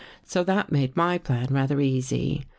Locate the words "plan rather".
1.19-1.79